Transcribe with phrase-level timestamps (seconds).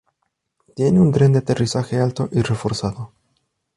[0.75, 3.13] Tiene un tren de aterrizaje alto y reforzado.